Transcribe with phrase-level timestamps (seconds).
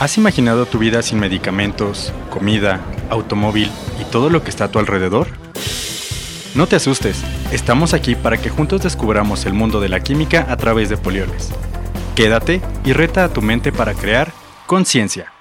[0.00, 3.68] ¿Has imaginado tu vida sin medicamentos, comida, automóvil
[4.00, 5.26] y todo lo que está a tu alrededor?
[6.54, 10.56] No te asustes, estamos aquí para que juntos descubramos el mundo de la química a
[10.56, 11.50] través de polioles.
[12.14, 14.32] Quédate y reta a tu mente para crear
[14.68, 15.32] conciencia.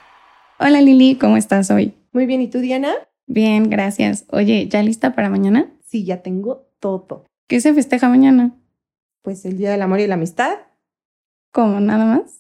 [0.58, 1.94] Hola Lili, ¿cómo estás hoy?
[2.12, 2.96] Muy bien, ¿y tú Diana?
[3.28, 4.26] Bien, gracias.
[4.32, 5.72] Oye, ¿ya lista para mañana?
[5.86, 7.26] Sí, ya tengo todo.
[7.48, 8.56] ¿Qué se festeja mañana?
[9.22, 10.56] Pues el Día del Amor y la Amistad.
[11.52, 11.80] ¿Cómo?
[11.80, 12.37] ¿Nada más?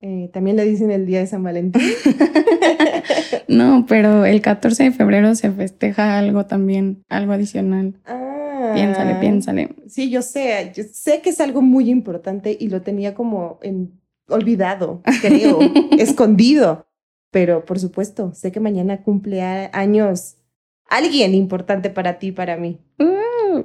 [0.00, 1.82] Eh, También le dicen el Día de San Valentín.
[3.48, 7.94] no, pero el 14 de febrero se festeja algo también, algo adicional.
[8.06, 9.74] Ah, Piénsale, piénsale.
[9.86, 14.00] Sí, yo sé, yo sé que es algo muy importante y lo tenía como en,
[14.28, 15.58] olvidado, creo,
[15.98, 16.86] escondido.
[17.30, 20.36] Pero por supuesto, sé que mañana cumple años
[20.88, 22.80] alguien importante para ti y para mí.
[22.98, 23.64] Uh,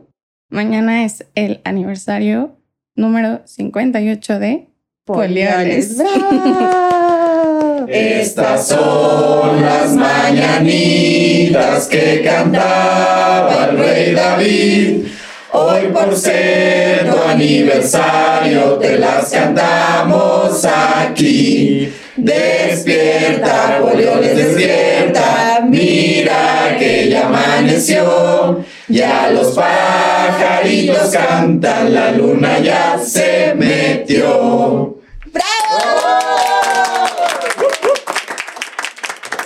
[0.50, 2.58] mañana es el aniversario
[2.95, 4.73] número 58 de
[5.05, 5.98] Polioles.
[5.98, 7.86] ¡Bravo!
[7.89, 15.08] Estas son las mañanitas que cantaba el rey David.
[15.56, 21.94] Hoy por ser aniversario te las cantamos aquí.
[22.16, 25.64] Despierta, Polioles, despierta.
[25.70, 28.66] Mira que ya amaneció.
[28.88, 34.98] Ya los pajaritos cantan, la luna ya se metió.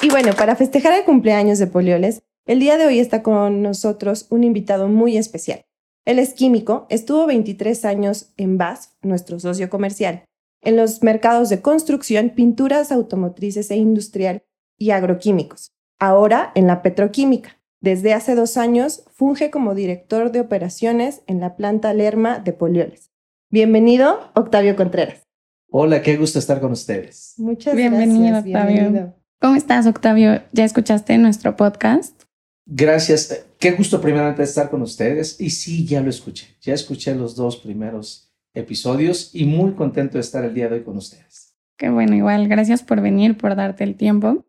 [0.01, 4.27] Y bueno, para festejar el cumpleaños de Polioles, el día de hoy está con nosotros
[4.29, 5.66] un invitado muy especial.
[6.07, 10.23] Él es químico, estuvo 23 años en BASF, nuestro socio comercial,
[10.61, 14.41] en los mercados de construcción, pinturas automotrices e industrial
[14.77, 15.73] y agroquímicos.
[15.99, 17.59] Ahora en la petroquímica.
[17.81, 23.11] Desde hace dos años funge como director de operaciones en la planta Lerma de Polioles.
[23.51, 25.27] Bienvenido, Octavio Contreras.
[25.69, 27.33] Hola, qué gusto estar con ustedes.
[27.35, 28.45] Muchas Bienvenido, gracias.
[28.45, 28.73] Octavio.
[28.73, 29.13] bienvenido.
[29.41, 30.41] ¿Cómo estás, Octavio?
[30.53, 32.26] ¿Ya escuchaste nuestro podcast?
[32.69, 33.45] Gracias.
[33.59, 35.39] Qué gusto primeramente estar con ustedes.
[35.39, 36.47] Y sí, ya lo escuché.
[36.61, 40.83] Ya escuché los dos primeros episodios y muy contento de estar el día de hoy
[40.83, 41.55] con ustedes.
[41.77, 44.45] Qué bueno, igual, gracias por venir, por darte el tiempo.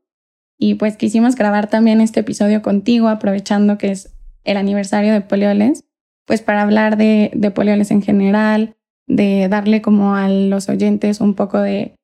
[0.58, 4.14] Y pues quisimos grabar también este episodio contigo, aprovechando que es
[4.44, 5.84] el aniversario de Polioles,
[6.24, 11.60] pues para hablar de, Polioles en general, de darle como a los oyentes un poco
[11.60, 11.94] de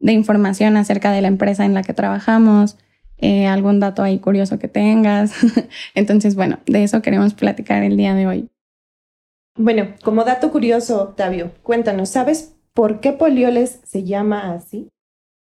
[0.00, 2.76] información acerca de la empresa en la que trabajamos,
[3.18, 5.32] eh, algún dato ahí curioso que tengas.
[5.94, 8.48] Entonces, bueno, de eso queremos platicar el día de hoy.
[9.56, 14.88] Bueno, como dato curioso, Octavio, cuéntanos, ¿sabes por qué Polioles se llama así?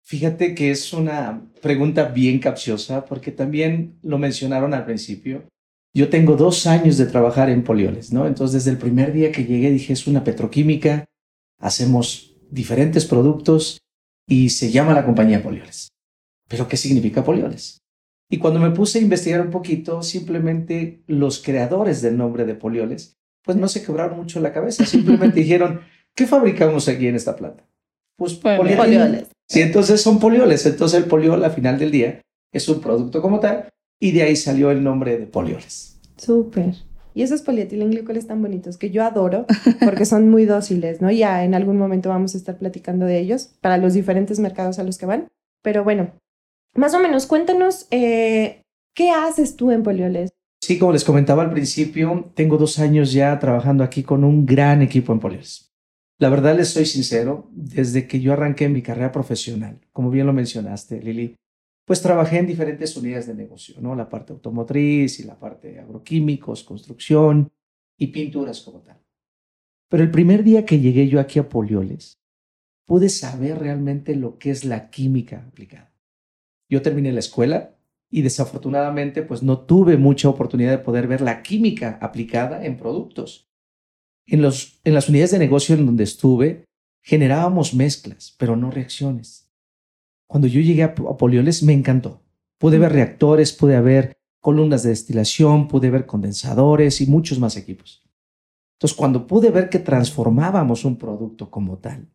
[0.05, 5.47] Fíjate que es una pregunta bien capciosa porque también lo mencionaron al principio.
[5.95, 8.27] Yo tengo dos años de trabajar en Polioles, ¿no?
[8.27, 11.05] Entonces, desde el primer día que llegué dije, es una petroquímica,
[11.59, 13.79] hacemos diferentes productos
[14.27, 15.92] y se llama la compañía Polioles.
[16.47, 17.79] ¿Pero qué significa Polioles?
[18.29, 23.17] Y cuando me puse a investigar un poquito, simplemente los creadores del nombre de Polioles,
[23.43, 25.81] pues no se quebraron mucho la cabeza, simplemente dijeron,
[26.15, 27.65] ¿qué fabricamos aquí en esta planta?
[28.17, 29.27] Pues Polioles.
[29.49, 30.65] Sí, entonces son polioles.
[30.65, 32.21] Entonces el poliol, al final del día,
[32.51, 35.99] es un producto como tal y de ahí salió el nombre de polioles.
[36.17, 36.73] Súper.
[37.13, 39.45] Y esos polietilenglicol tan bonitos que yo adoro
[39.83, 41.11] porque son muy dóciles, ¿no?
[41.11, 44.83] Ya en algún momento vamos a estar platicando de ellos para los diferentes mercados a
[44.83, 45.27] los que van.
[45.61, 46.11] Pero bueno,
[46.75, 48.61] más o menos cuéntanos, eh,
[48.95, 50.31] ¿qué haces tú en Polioles?
[50.63, 54.81] Sí, como les comentaba al principio, tengo dos años ya trabajando aquí con un gran
[54.81, 55.73] equipo en polioles.
[56.19, 60.31] La verdad les soy sincero, desde que yo arranqué mi carrera profesional, como bien lo
[60.31, 61.35] mencionaste, Lili,
[61.85, 63.93] pues trabajé en diferentes unidades de negocio, ¿no?
[63.93, 67.51] La parte automotriz y la parte de agroquímicos, construcción
[67.97, 69.01] y pinturas como tal.
[69.89, 72.19] Pero el primer día que llegué yo aquí a Polioles,
[72.85, 75.92] pude saber realmente lo que es la química aplicada.
[76.73, 77.75] Yo terminé la escuela
[78.09, 83.47] y desafortunadamente pues no tuve mucha oportunidad de poder ver la química aplicada en productos.
[84.25, 86.65] En, los, en las unidades de negocio en donde estuve,
[87.03, 89.51] generábamos mezclas, pero no reacciones.
[90.25, 92.23] Cuando yo llegué a, Polioles me encantó.
[92.57, 98.01] Pude ver reactores, pude ver columnas de destilación, pude ver condensadores y muchos más equipos.
[98.79, 102.09] Entonces, cuando pude ver que transformábamos un producto como tal,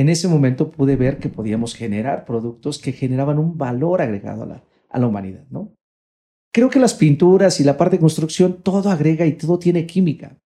[0.00, 4.98] en ese momento pude ver que podíamos generar productos que generaban un valor agregado a
[4.98, 5.74] la, humanidad, ¿no?
[6.52, 10.38] Creo que las pinturas y la parte de construcción, todo agrega y todo tiene química.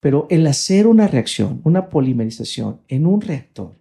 [0.00, 3.76] Pero el hacer una reacción, una polimerización en un reactor,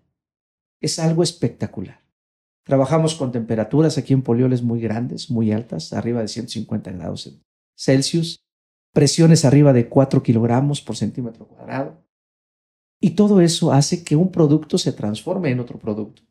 [0.80, 2.02] es algo espectacular.
[2.64, 7.38] Trabajamos con temperaturas aquí en Polioles muy grandes, muy altas, arriba de 150 grados
[7.76, 8.46] Celsius,
[8.94, 12.02] presiones arriba de 4 kilogramos por centímetro cuadrado.
[13.04, 16.22] Y todo eso hace que un producto se transforme en otro producto.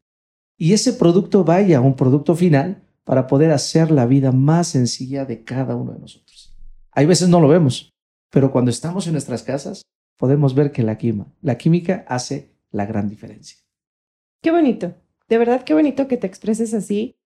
[0.57, 5.25] y ese producto vaya a un producto final para poder hacer la vida más sencilla
[5.25, 6.55] de cada uno de nosotros.
[6.93, 7.91] Hay veces no lo vemos,
[8.31, 9.83] pero cuando estamos en nuestras casas
[10.19, 13.57] podemos ver que la química, la química hace la gran diferencia.
[14.43, 14.95] Qué bonito,
[15.29, 17.17] de verdad qué bonito que te expreses así,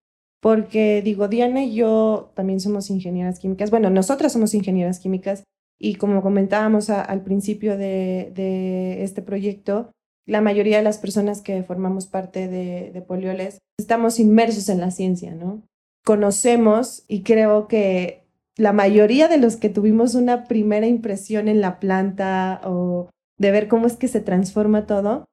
[0.40, 5.42] porque digo, Diana y yo también somos ingenieras químicas, bueno, nosotras somos ingenieras químicas
[5.84, 9.90] y como comentábamos al principio de, de, este proyecto,
[10.26, 14.90] la mayoría de las personas que formamos parte de, de Polioles estamos inmersos en la
[14.90, 15.62] ciencia, ¿no?
[16.02, 18.24] Conocemos y creo que
[18.56, 23.68] la mayoría de los que tuvimos una primera impresión en la planta o de ver
[23.68, 25.26] cómo es que se transforma todo,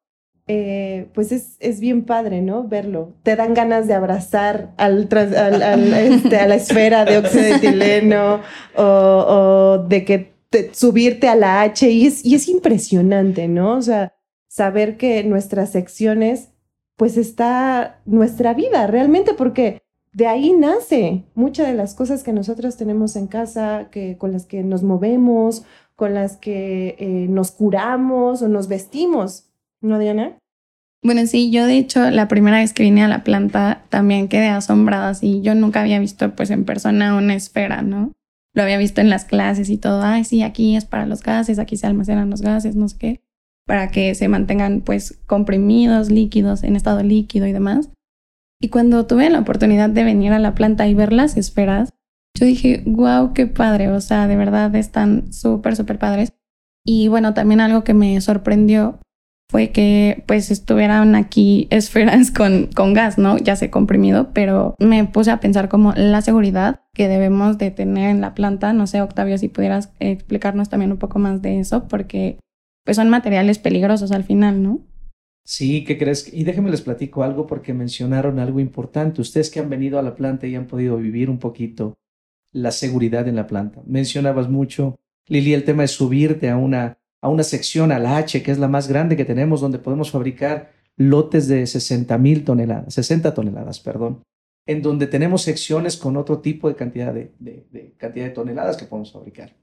[0.47, 2.67] eh, pues es, es, bien padre, ¿no?
[2.67, 3.13] Verlo.
[3.23, 8.41] Te dan ganas de abrazar al, al, este, a la esfera de óxido de etileno
[8.75, 10.30] o, o de que
[10.73, 13.77] subirte a la H y es, y es impresionante, ¿no?
[13.77, 14.13] O sea,
[14.47, 16.49] saber que nuestras secciones,
[16.97, 19.81] pues está nuestra vida realmente, porque
[20.13, 24.45] de ahí nace muchas de las cosas que nosotros tenemos en casa, que, con las
[24.45, 25.63] que nos movemos,
[25.95, 29.45] con las que eh, nos curamos o nos vestimos,
[29.81, 30.37] ¿no, Diana?
[31.03, 34.49] Bueno, sí, yo de hecho la primera vez que vine a la planta también quedé
[34.49, 38.11] asombrada, y yo nunca había visto pues en persona una esfera, ¿no?
[38.53, 41.59] Lo había visto en las clases y todo, ay, sí, aquí es para los gases,
[41.59, 43.21] aquí se almacenan los gases, no sé qué,
[43.65, 47.89] para que se mantengan pues comprimidos, líquidos, en estado líquido y demás.
[48.61, 51.93] Y cuando tuve la oportunidad de venir a la planta y ver las esferas,
[52.37, 56.33] yo dije, wow, qué padre, o sea, de verdad están súper, súper padres.
[56.85, 58.99] Y bueno, también algo que me sorprendió
[59.51, 63.37] fue que pues estuvieran aquí esferas con, con gas, ¿no?
[63.37, 68.11] Ya sé comprimido, pero me puse a pensar como la seguridad que debemos de tener
[68.11, 68.71] en la planta.
[68.71, 72.39] No sé, Octavio, si pudieras explicarnos también un poco más de eso, porque
[72.85, 74.79] pues son materiales peligrosos al final, ¿no?
[75.43, 76.33] Sí, ¿qué crees?
[76.33, 79.19] Y déjenme les platico algo porque mencionaron algo importante.
[79.19, 81.95] Ustedes que han venido a la planta y han podido vivir un poquito
[82.53, 83.81] la seguridad en la planta.
[83.85, 84.97] Mencionabas mucho,
[85.27, 88.57] Lili, el tema de subirte a una, a una sección, a la H, que es
[88.57, 93.79] la más grande que tenemos, donde podemos fabricar lotes de 60 mil toneladas, 60 toneladas,
[93.79, 94.23] perdón,
[94.67, 98.85] en donde tenemos secciones con otro tipo de cantidad de, de cantidad de toneladas que
[98.85, 99.55] podemos fabricar.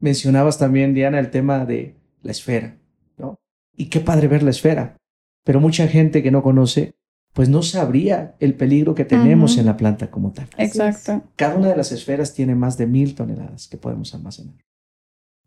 [0.00, 2.76] Mencionabas también, Diana, el tema de la esfera,
[3.16, 3.36] ¿no?
[3.76, 4.96] Y qué padre ver la esfera
[5.44, 6.94] pero mucha gente que no conoce,
[7.32, 10.48] pues no sabría el peligro que tenemos en la planta como tal.
[10.56, 11.22] Exacto.
[11.36, 14.54] Cada una de las esferas tiene más de mil toneladas que podemos almacenar.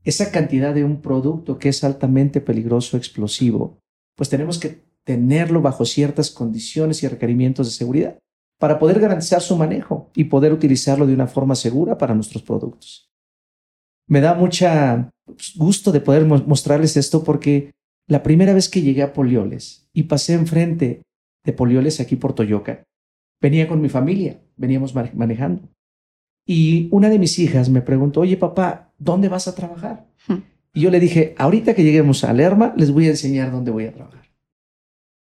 [0.07, 3.77] Esa cantidad de un producto que es altamente peligroso, explosivo,
[4.15, 8.18] pues tenemos que tenerlo bajo ciertas condiciones y requerimientos de seguridad
[8.57, 13.12] para poder garantizar su manejo y poder utilizarlo de una forma segura para nuestros productos.
[14.07, 17.74] Me da mucha pues, gusto de poder mostrarles esto porque
[18.07, 21.01] la primera vez que llegué a Polioles y pasé enfrente
[21.44, 22.86] de Polioles aquí por Toyoca,
[23.42, 25.68] venía con mi familia, veníamos manejando.
[26.45, 30.07] Y una de mis hijas me preguntó, oye papá, ¿dónde vas a trabajar?
[30.27, 30.44] Hmm.
[30.73, 33.85] Y yo le dije, ahorita que lleguemos a Lerma, les voy a enseñar dónde voy
[33.85, 34.27] a trabajar.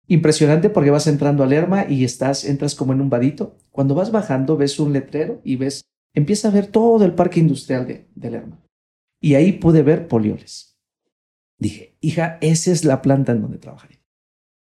[0.07, 3.57] Impresionante porque vas entrando a Lerma y estás, entras como en un vadito.
[3.71, 7.87] Cuando vas bajando, ves un letrero y ves, empieza a ver todo el parque industrial
[7.87, 8.61] de, de Lerma.
[9.21, 10.77] Y ahí pude ver Polioles.
[11.59, 14.03] Dije, hija, esa es la planta en donde trabajaré.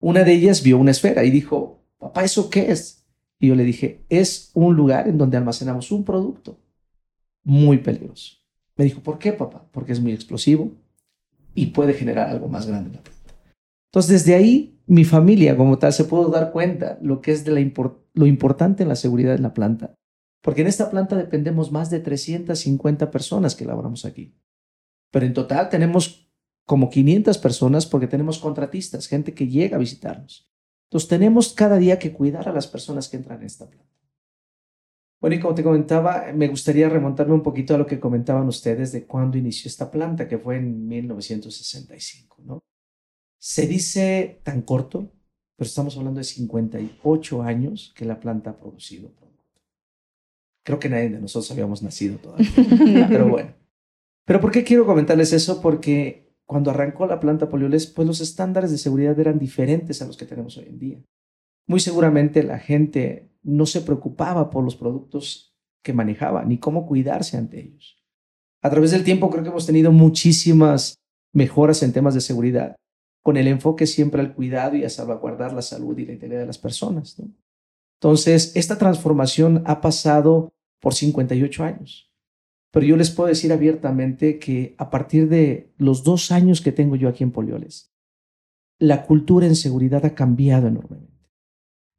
[0.00, 3.06] Una de ellas vio una esfera y dijo, papá, ¿eso qué es?
[3.38, 6.60] Y yo le dije, es un lugar en donde almacenamos un producto
[7.44, 8.41] muy peligroso.
[8.76, 9.66] Me dijo, ¿por qué, papá?
[9.72, 10.72] Porque es muy explosivo
[11.54, 13.22] y puede generar algo más grande en la planta.
[13.90, 17.72] Entonces, desde ahí, mi familia como tal se pudo dar cuenta lo que es de
[18.14, 19.94] lo importante en la seguridad de la planta.
[20.42, 24.34] Porque en esta planta dependemos más de 350 personas que laboramos aquí.
[25.12, 26.30] Pero en total tenemos
[26.66, 30.50] como 500 personas porque tenemos contratistas, gente que llega a visitarnos.
[30.88, 33.90] Entonces tenemos cada día que cuidar a las personas que entran en esta planta.
[35.22, 38.90] Bueno, y como te comentaba, me gustaría remontarme un poquito a lo que comentaban ustedes
[38.90, 42.58] de cuándo inició esta planta, que fue en 1965, ¿no?
[43.40, 45.12] Se dice tan corto,
[45.56, 49.60] pero estamos hablando de 58 años que la planta ha producido producto.
[50.64, 53.54] Creo que nadie de nosotros habíamos nacido todavía, pero bueno.
[54.26, 55.62] Pero ¿por qué quiero comentarles eso?
[55.62, 60.16] Porque cuando arrancó la planta Polioles, pues los estándares de seguridad eran diferentes a los
[60.16, 61.02] que tenemos hoy en día.
[61.68, 67.36] Muy seguramente la gente no se preocupaba por los productos que manejaba ni cómo cuidarse
[67.36, 68.02] ante ellos.
[68.62, 71.00] A través del tiempo creo que hemos tenido muchísimas
[71.32, 72.76] mejoras en temas de seguridad,
[73.22, 76.46] con el enfoque siempre al cuidado y a salvaguardar la salud y la integridad de
[76.46, 77.16] las personas.
[78.00, 82.12] Entonces, esta transformación ha pasado por 58 años.
[82.72, 86.96] Pero yo les puedo decir abiertamente que a partir de los dos años que tengo
[86.96, 87.92] yo aquí en Polioles,
[88.78, 91.11] la cultura en seguridad ha cambiado enormemente.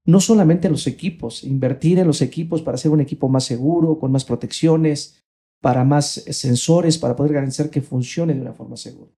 [0.05, 4.11] No solamente los equipos, invertir en los equipos para hacer un equipo más seguro, con
[4.11, 5.23] más protecciones,
[5.61, 9.11] para más sensores, para poder garantizar que funcione de una forma segura.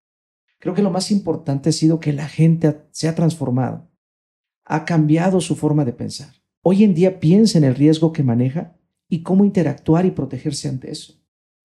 [0.59, 3.89] Creo que lo más importante ha sido que la gente se ha transformado,
[4.63, 6.33] ha cambiado su forma de pensar.
[6.61, 8.75] Hoy en día piensa en el riesgo que maneja
[9.07, 11.21] y cómo interactuar y protegerse ante eso.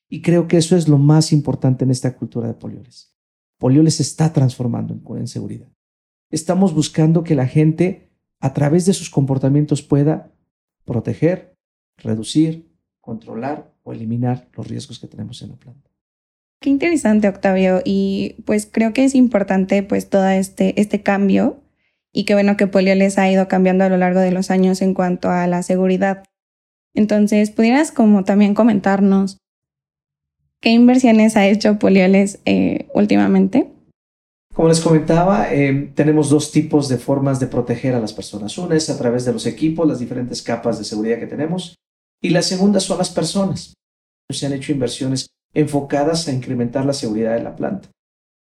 [0.09, 3.17] Y creo que eso es lo más importante en esta cultura de Polioles.
[3.59, 5.69] Polioles está transformando en, seguridad.
[6.31, 8.10] Estamos buscando que la gente
[8.41, 10.33] a través de sus comportamientos pueda
[10.85, 11.55] proteger,
[11.99, 12.71] reducir,
[13.01, 15.91] controlar o eliminar los riesgos que tenemos en la planta.
[16.61, 17.81] Qué interesante, Octavio.
[17.85, 21.63] Y pues creo que es importante pues todo este, este cambio
[22.13, 24.95] y qué bueno que Polioles ha ido cambiando a lo largo de los años en
[24.95, 26.25] cuanto a la seguridad.
[26.95, 29.39] Entonces, ¿pudieras como también comentarnos
[30.61, 33.71] qué inversiones ha hecho Polioles eh, últimamente?
[34.55, 38.59] Como les comentaba, em, tenemos dos tipos de formas de proteger a las personas.
[38.59, 41.77] Una es a través de los equipos, las diferentes capas de seguridad que tenemos,
[42.23, 43.75] y la segunda son las personas.
[44.31, 47.89] Se han hecho inversiones enfocadas a incrementar la seguridad de la planta.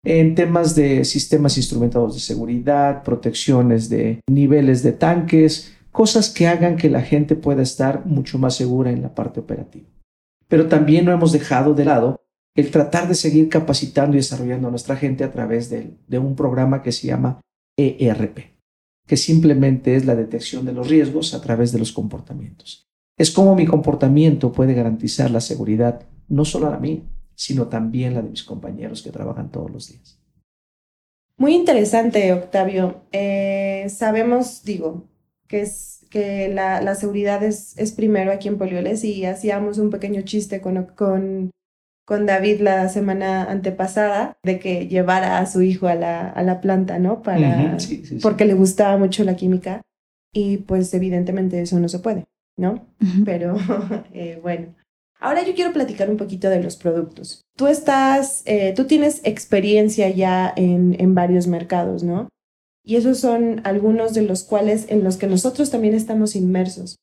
[0.03, 6.77] En temas de sistemas instrumentados de seguridad, protecciones de niveles de tanques, cosas que hagan
[6.77, 9.87] que la gente pueda estar mucho más segura en la parte operativa.
[10.47, 12.21] Pero también no hemos dejado de lado
[12.55, 16.35] el tratar de seguir capacitando y desarrollando a nuestra gente a través de, de un
[16.35, 17.41] programa que se llama
[17.77, 18.39] ERP,
[19.07, 22.87] que simplemente es la detección de los riesgos a través de los comportamientos.
[23.17, 27.01] Es como mi comportamiento puede garantizar la seguridad no solo a la mía,
[27.35, 30.19] sino también la de mis compañeros que trabajan todos los días.
[31.37, 33.01] Muy interesante, Octavio.
[33.11, 35.07] Eh, sabemos, digo,
[35.47, 40.21] que, es, que la, seguridad es, es, primero aquí en Polioles y hacíamos un pequeño
[40.21, 40.77] chiste con
[42.11, 46.59] con David la semana antepasada de que llevara a su hijo a la, a la
[46.59, 47.21] planta, ¿no?
[47.21, 47.77] Para,
[48.21, 49.81] Porque le gustaba mucho la química
[50.33, 52.25] y pues evidentemente eso no se puede,
[52.57, 52.85] ¿no?
[53.23, 53.55] Pero
[54.13, 54.75] eh, bueno.
[55.21, 57.43] Ahora yo quiero platicar un poquito de los productos.
[57.55, 62.27] Tú estás, eh, tú tienes experiencia ya en, en varios mercados, ¿no?
[62.83, 66.97] Y esos son algunos de los cuales en los que nosotros también estamos inmersos.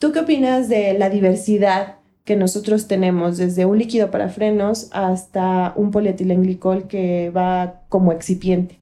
[0.00, 5.72] ¿Tú qué opinas de la diversidad que nosotros tenemos, desde un líquido para frenos hasta
[5.76, 8.80] un polietilenglicol que va como excipiente.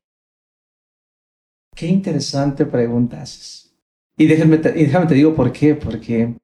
[1.75, 3.73] Qué interesante pregunta haces.
[4.17, 6.35] Y déjame, y déjame te digo por qué, porque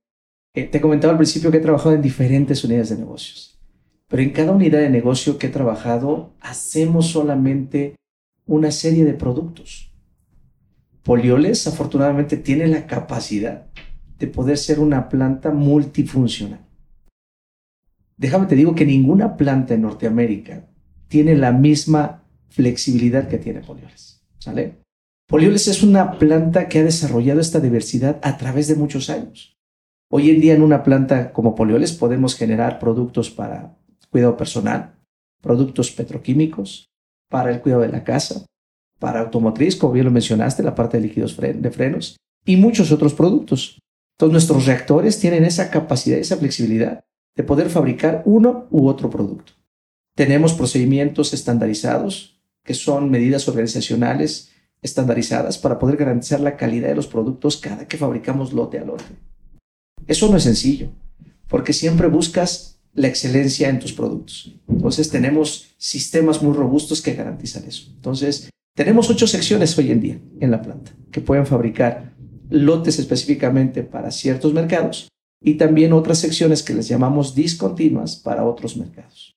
[0.54, 3.58] eh, te comentaba al principio que he trabajado en diferentes unidades de negocios,
[4.06, 7.96] pero en cada unidad de negocio que he trabajado hacemos solamente
[8.46, 9.92] una serie de productos.
[11.02, 13.66] Polioles afortunadamente tiene la capacidad
[14.18, 16.63] de poder ser una planta multifuncional.
[18.16, 20.66] Déjame te digo que ninguna planta en Norteamérica
[21.08, 24.22] tiene la misma flexibilidad que tiene Polioles.
[24.38, 24.78] ¿Sale?
[25.26, 29.56] Polioles es una planta que ha desarrollado esta diversidad a través de muchos años.
[30.10, 33.76] Hoy en día en una planta como Polioles podemos generar productos para
[34.10, 34.94] cuidado personal,
[35.40, 36.90] productos petroquímicos,
[37.28, 38.46] para el cuidado de la casa,
[39.00, 42.16] para automotriz, como bien lo mencionaste, la parte de líquidos de frenos
[42.46, 43.80] y muchos otros productos.
[44.16, 47.04] Todos nuestros reactores tienen esa capacidad, esa flexibilidad
[47.36, 49.52] de poder fabricar uno u otro producto.
[50.14, 54.50] Tenemos procedimientos estandarizados, que son medidas organizacionales
[54.80, 59.04] estandarizadas para poder garantizar la calidad de los productos cada que fabricamos lote a lote.
[60.06, 60.88] Eso no es sencillo,
[61.48, 64.54] porque siempre buscas la excelencia en tus productos.
[64.68, 67.90] Entonces tenemos sistemas muy robustos que garantizan eso.
[67.94, 72.12] Entonces, tenemos ocho secciones hoy en día en la planta que pueden fabricar
[72.50, 75.08] lotes específicamente para ciertos mercados
[75.44, 79.36] y también otras secciones que les llamamos discontinuas para otros mercados.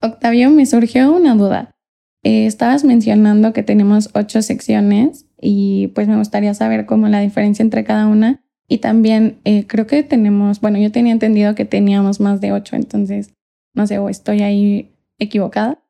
[0.00, 1.76] Octavio, me surgió una duda.
[2.22, 7.62] Eh, estabas mencionando que tenemos ocho secciones y pues me gustaría saber cómo la diferencia
[7.62, 8.42] entre cada una.
[8.66, 12.74] Y también eh, creo que tenemos, bueno, yo tenía entendido que teníamos más de ocho,
[12.74, 13.34] entonces
[13.74, 15.84] no sé, o estoy ahí equivocada.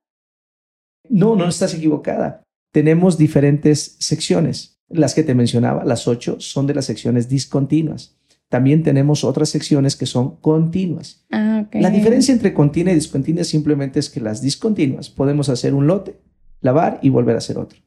[1.09, 2.43] No, no estás equivocada.
[2.73, 4.81] Tenemos diferentes secciones.
[4.89, 8.17] Las que te mencionaba, las ocho, son de las secciones discontinuas
[8.49, 11.27] también tenemos otras secciones que son continuas.
[11.31, 15.87] Ah, La diferencia entre continua y discontinua simplemente es que las discontinuas podemos hacer un
[15.87, 16.21] lote,
[16.61, 17.79] lavar y volver a hacer otro.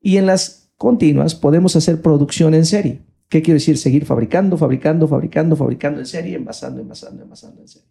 [0.00, 3.00] Y en las continuas podemos hacer producción en serie.
[3.28, 3.78] ¿Qué quiere decir?
[3.78, 7.88] Seguir fabricando, fabricando, fabricando, fabricando en serie, envasando, envasando, envasando en serie.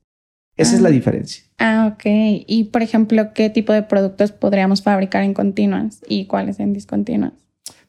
[0.56, 0.92] Esa es la ah.
[0.92, 1.44] diferencia.
[1.58, 2.04] Ah, ok.
[2.48, 7.34] Y por ejemplo, ¿qué tipo de productos podríamos fabricar en continuas y cuáles en discontinuas?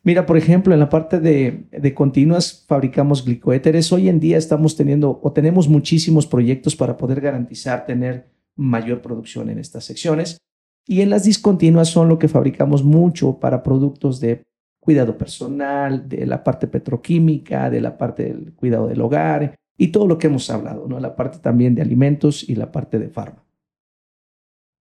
[0.07, 3.93] Mira, por ejemplo, en la parte de, continuas fabricamos glicoéteres.
[3.93, 9.51] Hoy en día estamos teniendo o tenemos muchísimos proyectos para poder garantizar tener mayor producción
[9.51, 10.39] en estas secciones.
[10.87, 14.45] Y en las discontinuas son lo que fabricamos mucho para productos de
[14.79, 20.07] cuidado personal, de la parte petroquímica, de la parte del cuidado del hogar y todo
[20.07, 21.01] lo que hemos hablado, ¿no?
[21.01, 23.45] La parte también de alimentos y la parte de farma.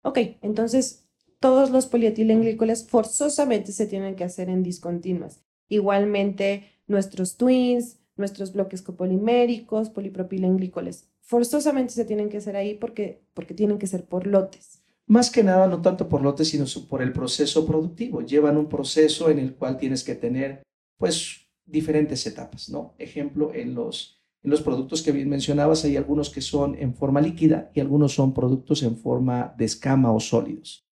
[0.03, 1.09] Ok, entonces
[1.43, 5.43] todos los polietilenglicales forzosamente se tienen que hacer en discontinuas.
[5.69, 13.55] Igualmente nuestros twins, nuestros bloques copoliméricos, polipropilenglicales, forzosamente se tienen que hacer ahí porque, porque
[13.55, 14.85] tienen que ser por lotes.
[15.07, 18.23] Más que nada, no tanto por lotes, sino por el proceso productivo.
[18.23, 20.63] Llevan un proceso en el cual tienes que tener,
[20.97, 22.95] pues, diferentes etapas, ¿no?
[22.99, 27.21] Ejemplo, en los, en los productos que bien mencionabas, hay algunos que son en forma
[27.21, 30.87] líquida y algunos son productos en forma de escama o sólidos.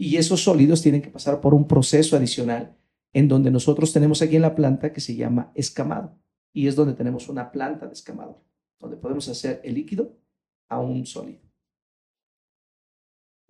[0.00, 2.74] Y esos sólidos tienen que pasar por un proceso adicional
[3.12, 6.18] en donde nosotros tenemos aquí en la planta que se llama escamado.
[6.54, 8.42] Y es donde tenemos una planta de escamador,
[8.78, 10.16] donde podemos hacer el líquido
[10.70, 11.42] a un sólido.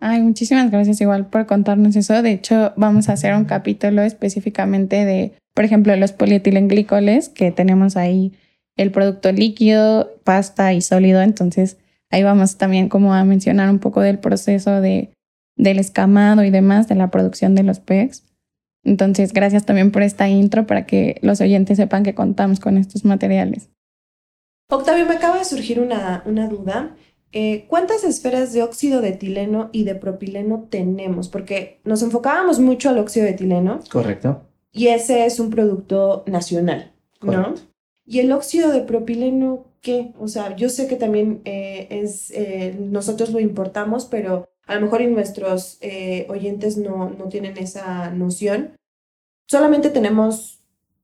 [0.01, 2.21] Ay, muchísimas gracias igual por contarnos eso.
[2.21, 7.95] De hecho, vamos a hacer un capítulo específicamente de, por ejemplo, los polietilenglicoles, que tenemos
[7.95, 8.33] ahí
[8.75, 11.21] el producto líquido, pasta y sólido.
[11.21, 11.77] Entonces,
[12.09, 15.13] ahí vamos también como a mencionar un poco del proceso de,
[15.55, 18.25] del escamado y demás de la producción de los PECs.
[18.83, 23.05] Entonces, gracias también por esta intro para que los oyentes sepan que contamos con estos
[23.05, 23.69] materiales.
[24.69, 26.95] Octavio, me acaba de surgir una, una duda.
[27.33, 31.29] Eh, ¿Cuántas esferas de óxido de etileno y de propileno tenemos?
[31.29, 33.79] Porque nos enfocábamos mucho al óxido de etileno.
[33.91, 34.47] Correcto.
[34.71, 37.53] Y ese es un producto nacional, ¿no?
[38.05, 40.13] Y el óxido de propileno, ¿qué?
[40.19, 44.81] O sea, yo sé que también eh, es, eh, nosotros lo importamos, pero a lo
[44.81, 45.79] mejor y nuestros
[46.29, 48.71] oyentes no, no tienen esa noción.
[49.47, 50.61] Solamente tenemos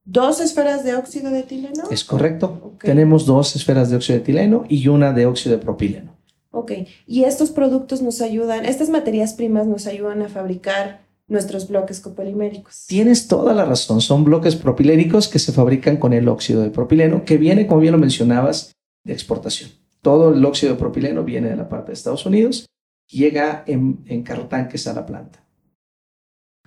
[0.10, 1.84] ¿Dos esferas de óxido de etileno?
[1.92, 2.72] Es correcto.
[2.80, 6.16] Tenemos dos esferas de óxido de etileno y una de óxido de propileno.
[6.52, 6.72] Ok,
[7.06, 12.86] y estos productos nos ayudan, estas materias primas nos ayudan a fabricar nuestros bloques copoliméricos.
[12.88, 17.26] Tienes toda la razón, son bloques propilénicos que se fabrican con el óxido de propileno,
[17.26, 18.72] que viene, como bien lo mencionabas,
[19.03, 19.72] de exportación.
[20.01, 22.66] Todo el óxido de propileno viene de la parte de Estados Unidos,
[23.07, 25.43] llega en, en carrotanques a la planta.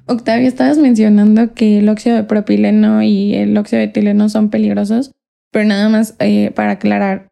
[0.06, 5.12] Octavio, estabas mencionando que el óxido de propileno y el óxido de etileno son peligrosos,
[5.52, 7.28] pero nada más eh, para aclarar,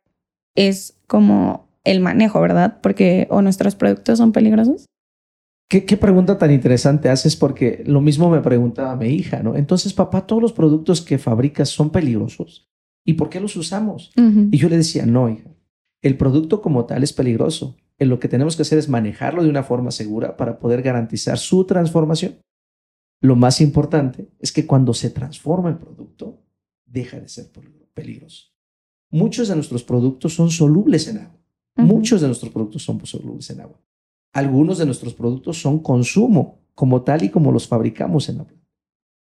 [0.55, 2.79] es como el manejo, ¿verdad?
[2.83, 4.87] Porque o nuestros productos son peligrosos.
[5.69, 7.37] ¿Qué, qué pregunta tan interesante haces?
[7.37, 9.57] Porque lo mismo me preguntaba mi hija, ¿no?
[9.57, 12.69] Entonces, papá, todos los productos que fabricas son peligrosos.
[13.05, 14.13] ¿Y por qué los usamos?
[14.17, 15.49] Y yo le decía, no, hija,
[16.03, 17.77] el producto como tal es peligroso.
[18.07, 21.65] Lo que tenemos que hacer es manejarlo de una forma segura para poder garantizar su
[21.65, 22.39] transformación.
[23.21, 26.45] Lo más importante es que cuando se transforma el producto,
[26.87, 27.51] deja de ser
[27.93, 28.47] peligroso.
[29.11, 31.41] Muchos de nuestros productos son solubles en agua.
[31.77, 33.81] Muchos de nuestros productos son solubles en agua.
[34.33, 38.69] Algunos de nuestros productos son consumo, como tal y como los fabricamos en la planta.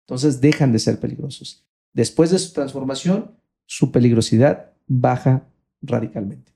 [0.06, 1.66] Entonces dejan de ser peligrosos.
[1.92, 5.48] Después de su transformación, su peligrosidad baja
[5.80, 6.52] radicalmente.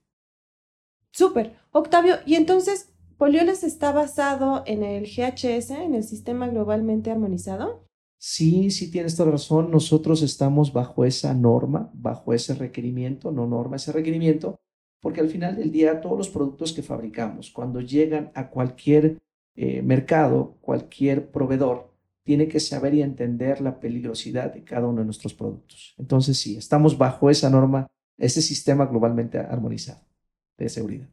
[1.11, 1.58] Súper.
[1.73, 7.85] Octavio, y entonces, ¿Polioles está basado en el GHS, en el sistema globalmente armonizado?
[8.17, 9.73] Sí, sí tienes toda razón.
[9.73, 14.61] Nosotros estamos bajo esa norma, bajo ese requerimiento, no norma, ese requerimiento,
[15.01, 19.19] porque al final del día todos los productos que fabricamos, cuando llegan a cualquier
[19.57, 25.07] eh, mercado, cualquier proveedor, tiene que saber y entender la peligrosidad de cada uno de
[25.07, 25.97] nuestros productos.
[25.99, 30.07] Entonces sí, estamos bajo esa norma, ese sistema globalmente armonizado
[30.57, 31.09] de seguridad.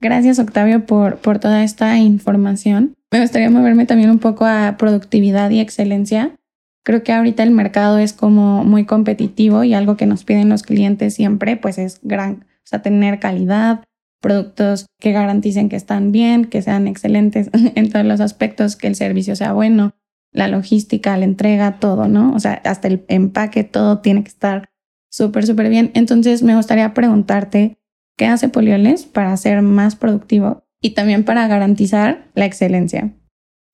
[0.00, 2.94] Gracias, Octavio, por, por toda esta información.
[3.10, 6.36] Me gustaría moverme también un poco a productividad y excelencia.
[6.84, 10.62] Creo que ahorita el mercado es como muy competitivo y algo que nos piden los
[10.62, 13.84] clientes siempre, pues es gran, o sea, tener calidad,
[14.20, 18.94] productos que garanticen que están bien, que sean excelentes en todos los aspectos, que el
[18.94, 19.94] servicio sea bueno,
[20.32, 22.32] la logística, la entrega, todo, ¿no?
[22.32, 24.70] O sea, hasta el empaque, todo tiene que estar
[25.10, 25.90] súper, súper bien.
[25.94, 27.78] Entonces, me gustaría preguntarte,
[28.20, 33.14] ¿Qué hace Polioles para ser más productivo y también para garantizar la excelencia?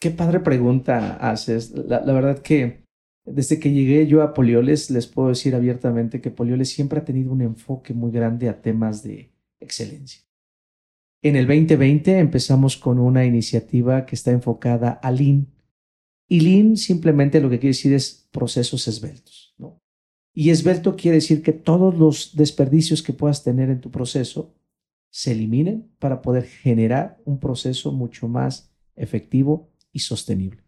[0.00, 1.72] Qué padre pregunta haces.
[1.72, 2.84] La, verdad que
[3.24, 7.32] desde que llegué yo a Polioles, les puedo decir abiertamente que Polioles siempre ha tenido
[7.32, 10.22] un enfoque muy grande a temas de excelencia.
[11.22, 15.48] En el 2020 empezamos con una iniciativa que está enfocada a Lean.
[16.28, 19.45] Y Lean simplemente lo que quiere decir es procesos esbeltos.
[20.38, 24.54] Y esbelto quiere decir que todos los desperdicios que puedas tener en tu proceso
[25.10, 30.62] se eliminen para poder generar un proceso mucho más efectivo y sostenible.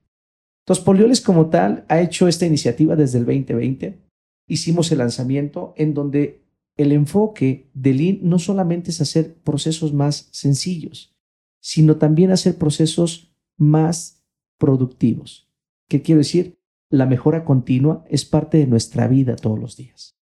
[0.64, 3.98] Entonces, Polioles como tal ha hecho esta iniciativa desde el 2020.
[4.46, 6.46] Hicimos el lanzamiento en donde
[6.78, 11.14] el enfoque de Lean no solamente es hacer procesos más sencillos,
[11.60, 14.24] sino también hacer procesos más
[14.56, 15.52] productivos.
[15.88, 16.57] ¿Qué quiero decir?
[16.90, 20.16] La mejora continua es parte de nuestra vida todos los días.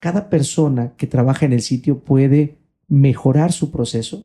[0.00, 4.22] Cada persona que trabaja en el sitio puede mejorar su proceso.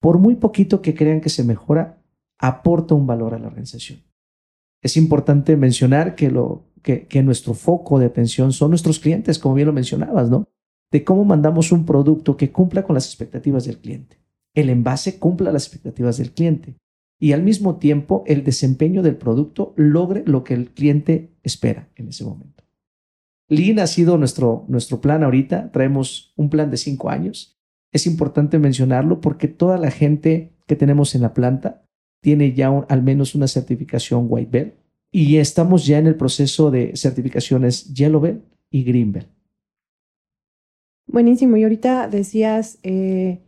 [0.00, 2.02] Por muy poquito que crean que se mejora,
[2.38, 4.04] aporta un valor a la organización.
[4.82, 9.66] Es importante mencionar que, lo, que, nuestro foco de atención son nuestros clientes, como bien
[9.66, 10.48] lo mencionabas, ¿no?
[10.92, 14.20] De cómo mandamos un producto que cumpla con las expectativas del cliente.
[14.54, 16.76] El envase cumpla las expectativas del cliente
[17.18, 22.08] y al mismo tiempo el desempeño del producto logre lo que el cliente espera en
[22.08, 22.64] ese momento.
[23.48, 27.58] Lean ha sido nuestro, nuestro plan ahorita, traemos un plan de cinco años.
[27.92, 31.84] Es importante mencionarlo porque toda la gente que tenemos en la planta
[32.20, 34.74] tiene ya al menos una certificación White Belt
[35.12, 39.28] y estamos ya en el proceso de certificaciones Yellow Belt y Green Belt.
[41.06, 41.56] Buenísimo.
[41.56, 43.45] Y ahorita decías eh,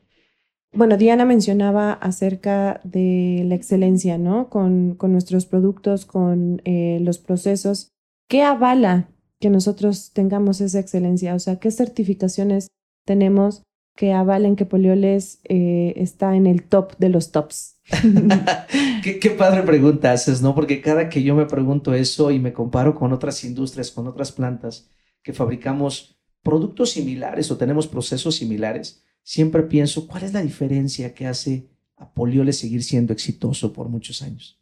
[0.73, 4.51] bueno, Diana mencionaba acerca de la excelencia, ¿no?
[4.51, 7.91] Con, con nuestros productos, con eh, los procesos.
[8.29, 9.09] ¿Qué avala
[9.41, 11.35] que nosotros tengamos esa excelencia?
[11.35, 12.69] O sea, ¿qué certificaciones
[13.07, 13.63] tenemos
[13.97, 17.81] que avalen que Polioles eh, está en el top de los tops?
[19.03, 20.55] qué, qué, padre pregunta haces, ¿no?
[20.55, 24.33] Porque cada que yo me pregunto eso y me comparo con otras industrias, con otras
[24.33, 24.91] plantas
[25.23, 31.27] que fabricamos productos similares o tenemos procesos similares, siempre pienso, ¿cuál es la diferencia que
[31.27, 34.59] hace a Poliole seguir siendo exitoso por muchos años?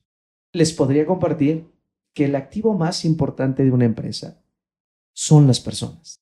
[0.52, 1.68] Les podría compartir
[2.12, 4.42] que el activo más importante de una empresa
[5.14, 6.20] son las personas.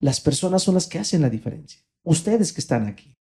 [0.00, 1.82] Las personas son las que hacen la diferencia.
[2.04, 3.18] Ustedes que están aquí.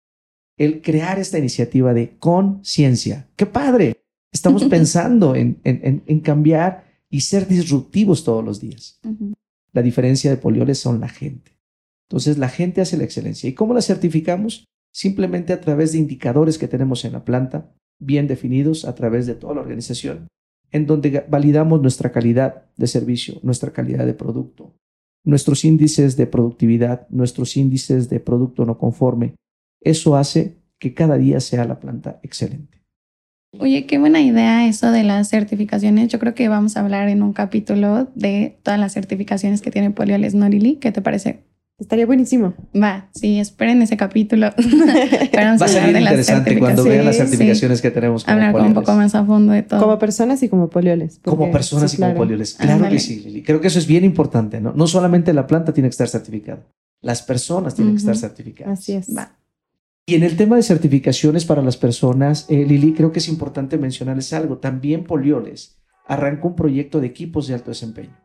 [0.58, 3.28] El crear esta iniciativa de conciencia.
[3.36, 4.04] ¡Qué padre!
[4.32, 9.00] Estamos pensando en, en, cambiar y ser disruptivos todos los días.
[9.74, 11.52] La diferencia de Polioles son la gente.
[12.12, 13.50] Entonces la gente hace la excelencia.
[13.50, 14.66] ¿Y cómo la certificamos?
[14.94, 17.72] Simplemente a través de indicadores que tenemos en la planta,
[18.02, 20.28] bien definidos a través de toda la organización,
[20.72, 24.76] en donde validamos nuestra calidad de servicio, nuestra calidad de producto,
[25.24, 29.36] nuestros índices de productividad, nuestros índices de producto no conforme.
[29.82, 32.82] Eso hace que cada día sea la planta excelente.
[33.58, 36.10] Oye, qué buena idea eso de las certificaciones.
[36.10, 39.92] Yo creo que vamos a hablar en un capítulo de todas las certificaciones que tiene
[39.92, 40.76] Polioles Norili.
[40.76, 41.50] ¿Qué te parece?
[41.82, 42.54] Estaría buenísimo.
[42.80, 44.52] Va, sí, esperen ese capítulo.
[45.36, 48.24] Va a ser interesante cuando vean las certificaciones que tenemos.
[48.24, 49.80] Como Hablar un poco más a fondo de todo.
[49.80, 51.20] Como personas y como polioles.
[51.26, 52.54] como personas y como polioles.
[52.54, 53.42] Claro que sí, Lili.
[53.42, 54.74] Creo que eso es bien importante, ¿no?
[54.74, 56.68] No solamente la planta tiene que estar certificada,
[57.02, 58.80] las personas tienen que estar certificadas.
[58.80, 59.08] Así es.
[59.18, 59.36] Va.
[60.06, 63.80] Y en el tema de certificaciones para las personas, eh, Lili, creo que es importante
[63.80, 64.60] mencionarles algo.
[64.60, 68.16] También Polioles arrancó un proyecto de equipos de alto desempeño.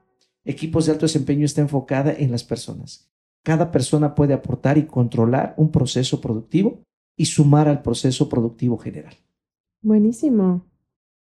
[0.45, 3.09] Equipos de alto desempeño está enfocada en las personas
[3.47, 6.83] cada persona puede aportar y controlar un proceso productivo
[7.17, 9.15] y sumar al proceso productivo general.
[9.83, 10.67] Buenísimo.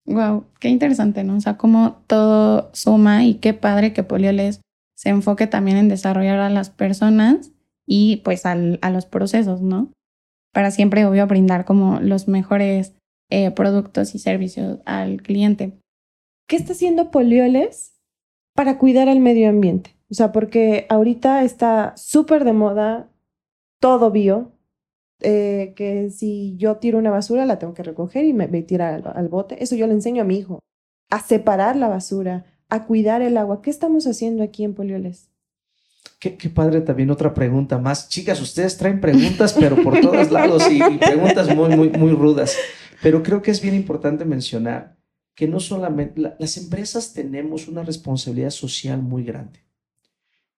[0.06, 1.36] Wow, qué interesante, ¿no?
[1.36, 4.62] O sea, cómo todo suma y qué padre que Polioles
[4.96, 7.52] se enfoque también en desarrollar a las personas
[7.86, 9.92] y pues a los procesos, ¿no?
[10.54, 12.94] Para siempre, obvio, brindar como los mejores
[13.28, 15.78] eh, productos y servicios al cliente.
[16.48, 18.00] ¿Qué está haciendo Polioles
[18.54, 19.94] para cuidar al medio ambiente?
[20.14, 23.10] O sea, porque ahorita está súper de moda
[23.80, 24.52] todo bio,
[25.18, 29.12] eh, que si yo tiro una basura la tengo que recoger y me, me tirar
[29.12, 29.60] al, bote.
[29.60, 30.60] Eso yo le enseño a mi hijo,
[31.10, 33.60] a separar la basura, a cuidar el agua.
[33.60, 35.30] ¿Qué estamos haciendo aquí en Polioles?
[36.20, 38.08] Qué, qué, padre también otra pregunta más.
[38.08, 42.56] Chicas, ustedes traen preguntas, pero por todos lados y, preguntas muy, muy, muy rudas.
[43.02, 44.94] Pero creo que es bien importante mencionar
[45.34, 49.63] que no solamente las empresas tenemos una responsabilidad social muy grande.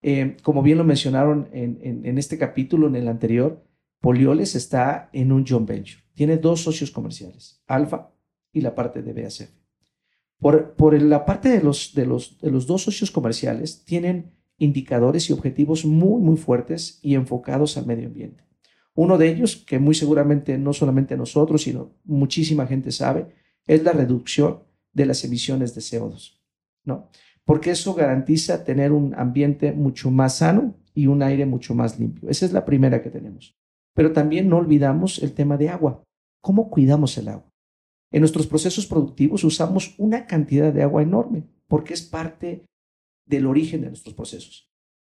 [0.08, 3.64] Eh, como bien lo mencionaron en, este capítulo, en el anterior,
[4.00, 5.98] Polioles está en un joint venture.
[6.14, 8.12] Tiene dos socios comerciales, Alfa
[8.52, 9.50] y la parte de BASF.
[10.38, 15.28] Por, por la parte de los, de, los, de los dos socios comerciales, tienen indicadores
[15.28, 18.44] y objetivos muy, muy fuertes y enfocados al medio ambiente.
[18.94, 23.26] Uno de ellos, que muy seguramente no solamente nosotros, sino muchísima gente sabe,
[23.66, 26.38] es la reducción de las emisiones de CO2.
[26.84, 27.10] ¿no?
[27.46, 32.28] Porque eso garantiza tener un ambiente mucho más sano y un aire mucho más limpio.
[32.28, 33.54] Esa es la primera que tenemos.
[33.94, 36.02] Pero también no olvidamos el tema de agua.
[36.42, 37.48] ¿Cómo cuidamos el agua?
[38.12, 42.66] En nuestros procesos productivos usamos una cantidad de agua enorme porque es parte
[43.26, 44.68] del origen de nuestros procesos.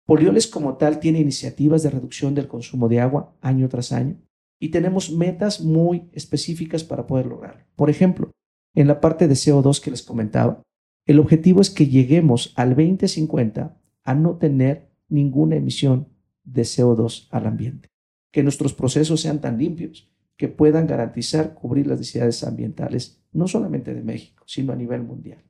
[0.06, 4.20] Polioles como tal tiene iniciativas de reducción del consumo de agua año tras año
[4.60, 7.64] y tenemos metas muy específicas para poder lograrlo.
[7.76, 8.30] Por ejemplo,
[8.74, 10.62] en la parte de CO2 que les comentaba,
[11.06, 16.08] el objetivo es que lleguemos al 2050 a no tener ninguna emisión
[16.44, 17.88] de CO2 al ambiente,
[18.32, 23.94] que nuestros procesos sean tan limpios que puedan garantizar cubrir las necesidades ambientales no solamente
[23.94, 25.44] de México, sino a nivel mundial.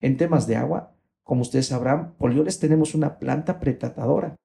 [0.00, 4.36] En temas de agua, Como ustedes sabrán, Polioles tenemos una planta pretratadora.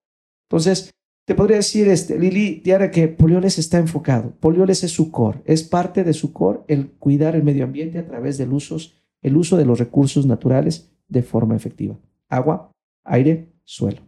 [0.49, 0.91] Entonces,
[1.25, 4.31] te podría decir, este, Lili, Diara, que Polioles está enfocado.
[4.41, 8.05] Polioles es su core, es parte de su core el cuidar el medio ambiente a
[8.05, 11.97] través del usos, el uso de los recursos naturales de forma efectiva.
[12.29, 12.71] Agua,
[13.03, 14.01] aire, suelo.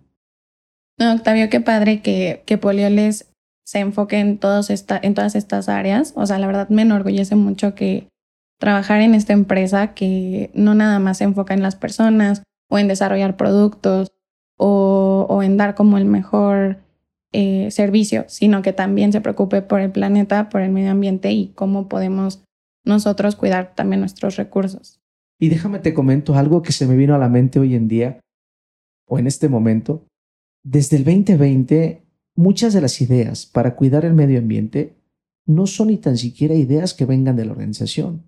[1.00, 3.32] No, Octavio, qué padre que, que Polioles
[3.66, 6.14] se enfoque en, todos esta, en todas estas áreas.
[6.16, 8.08] O sea, la verdad me enorgullece mucho que
[8.60, 12.88] trabajar en esta empresa que no nada más se enfoca en las personas o en
[12.88, 14.12] desarrollar productos
[14.58, 16.78] o, en dar como el mejor
[17.34, 21.50] eh, servicio, sino que también se preocupe por el planeta, por el medio ambiente y
[21.50, 22.44] cómo podemos
[22.86, 25.02] nosotros cuidar también nuestros recursos.
[25.40, 28.20] Y déjame te comento algo que se me vino a la mente hoy en día
[29.08, 30.06] o en este momento.
[30.64, 32.04] Desde el 2020,
[32.36, 34.96] muchas de las ideas para cuidar el medio ambiente
[35.46, 38.24] no son ni tan siquiera ideas que vengan de la organización.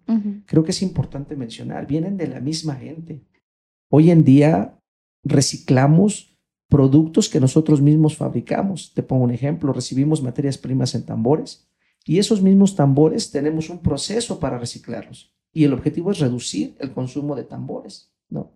[0.46, 3.26] Creo que es importante mencionar, vienen de la misma gente.
[3.90, 4.78] Hoy en día
[5.24, 6.38] reciclamos
[6.70, 8.94] productos que nosotros mismos fabricamos.
[8.94, 11.68] Te pongo un ejemplo, recibimos materias primas en tambores
[12.06, 16.92] y esos mismos tambores tenemos un proceso para reciclarlos y el objetivo es reducir el
[16.92, 18.54] consumo de tambores, ¿no?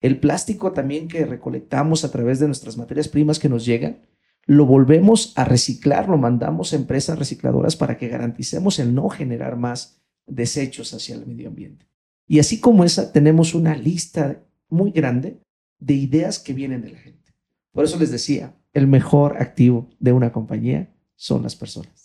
[0.00, 4.02] El plástico también que recolectamos a través de nuestras materias primas que nos llegan,
[4.46, 9.56] lo volvemos a reciclar, lo mandamos a empresas recicladoras para que garanticemos el no generar
[9.56, 11.86] más desechos hacia el medio ambiente.
[12.26, 15.40] Y así como esa, tenemos una lista muy grande
[15.78, 17.32] de ideas que vienen de la gente.
[17.72, 22.01] Por eso les decía, el mejor activo de una compañía son las personas.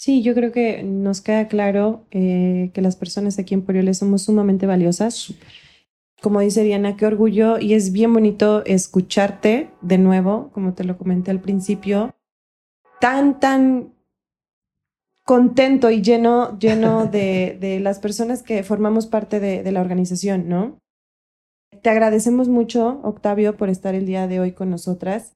[0.00, 4.22] Sí, yo creo que nos queda claro eh, que las personas aquí en Porioles somos
[4.22, 5.34] sumamente valiosas.
[6.22, 10.96] Como dice Diana, qué orgullo y es bien bonito escucharte de nuevo, como te lo
[10.96, 12.14] comenté al principio,
[12.98, 13.92] tan, tan
[15.26, 20.48] contento y lleno, lleno de, de las personas que formamos parte de, de la organización,
[20.48, 20.78] ¿no?
[21.82, 25.34] Te agradecemos mucho, Octavio, por estar el día de hoy con nosotras.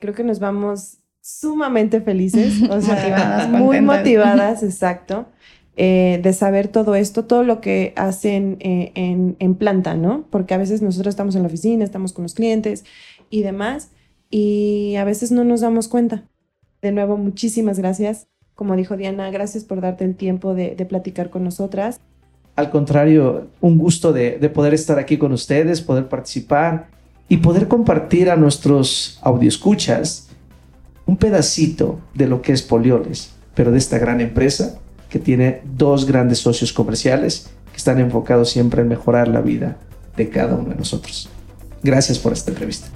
[0.00, 5.26] Creo que nos vamos sumamente felices, o sea, motivadas, muy motivadas, exacto,
[5.76, 10.24] eh, de saber todo esto, todo lo que hacen eh, en, en planta, ¿no?
[10.30, 12.84] Porque a veces nosotros estamos en la oficina, estamos con los clientes
[13.28, 13.90] y demás,
[14.30, 16.24] y a veces no nos damos cuenta.
[16.80, 18.26] De nuevo, muchísimas gracias.
[18.54, 22.00] Como dijo Diana, gracias por darte el tiempo de, de platicar con nosotras.
[22.56, 26.88] Al contrario, un gusto de, poder estar aquí con ustedes, poder participar
[27.28, 30.27] y poder compartir a nuestros escuchas
[31.08, 36.06] un pedacito de lo que es Polioles, pero de esta gran empresa que tiene dos
[36.06, 39.78] grandes socios comerciales que están enfocados siempre en mejorar la vida
[40.18, 41.30] de cada uno de nosotros.
[41.82, 42.88] Gracias por esta entrevista.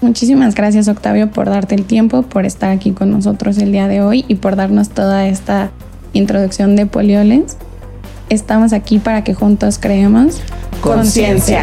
[0.00, 4.00] Muchísimas gracias Octavio por darte el tiempo, por estar aquí con nosotros el día de
[4.00, 5.70] hoy y por darnos toda esta
[6.14, 7.58] introducción de Polioles.
[8.30, 10.40] Estamos aquí para que juntos creemos
[10.80, 11.62] conciencia.